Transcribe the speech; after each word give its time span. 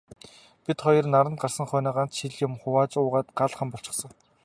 Бид 0.65 0.77
хоёр 0.85 1.05
наранд 1.13 1.41
гарсан 1.43 1.65
хойноо 1.69 1.93
ганц 1.97 2.11
шил 2.17 2.33
юм 2.47 2.53
хувааж 2.61 2.91
уугаад 2.97 3.27
гал 3.39 3.51
хам 3.57 3.69
болчихсон. 3.73 4.11